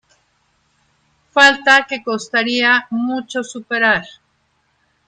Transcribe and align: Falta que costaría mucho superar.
Falta 1.35 1.85
que 1.87 2.01
costaría 2.07 2.87
mucho 2.89 3.39
superar. 3.43 4.03